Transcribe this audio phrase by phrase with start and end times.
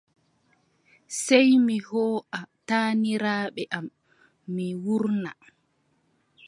[1.23, 3.85] Sey mi hooʼa taaniraaɓe am,
[4.53, 5.31] mi wuurna.